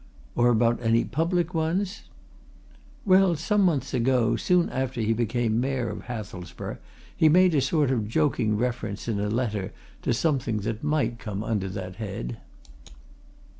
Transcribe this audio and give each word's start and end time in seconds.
"Or 0.35 0.49
about 0.49 0.81
any 0.81 1.05
public 1.05 1.53
ones?" 1.53 2.05
"Well, 3.05 3.35
some 3.35 3.61
months 3.61 3.93
ago, 3.93 4.35
soon 4.35 4.67
after 4.71 4.99
he 4.99 5.13
became 5.13 5.61
Mayor 5.61 5.89
of 5.89 6.05
Hathelsborough, 6.05 6.79
he 7.15 7.29
made 7.29 7.53
a 7.53 7.61
sort 7.61 7.91
of 7.91 8.07
joking 8.07 8.57
reference, 8.57 9.07
in 9.07 9.19
a 9.19 9.29
letter, 9.29 9.71
to 10.01 10.11
something 10.11 10.61
that 10.61 10.83
might 10.83 11.19
come 11.19 11.43
under 11.43 11.69
that 11.69 11.97
head." 11.97 12.37